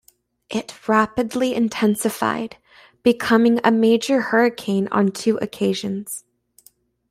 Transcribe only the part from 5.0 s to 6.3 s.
two occasions.